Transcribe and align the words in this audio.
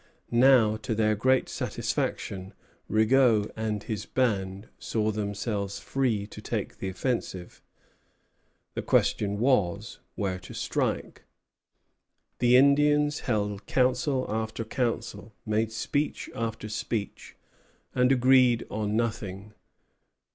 Now, 0.31 0.77
to 0.77 0.95
their 0.95 1.13
great 1.15 1.47
satisfaction, 1.47 2.55
Rigaud 2.89 3.51
and 3.55 3.83
his 3.83 4.07
band 4.07 4.67
saw 4.79 5.11
themselves 5.11 5.77
free 5.77 6.25
to 6.25 6.41
take 6.41 6.79
the 6.79 6.89
offensive. 6.89 7.61
The 8.73 8.81
question 8.81 9.37
was, 9.37 9.99
where 10.15 10.39
to 10.39 10.55
strike. 10.55 11.21
The 12.39 12.57
Indians 12.57 13.19
held 13.29 13.67
council 13.67 14.25
after 14.27 14.65
council, 14.65 15.35
made 15.45 15.71
speech 15.71 16.31
after 16.33 16.67
speech, 16.67 17.35
and 17.93 18.11
agreed 18.11 18.65
on 18.71 18.95
nothing. 18.95 19.53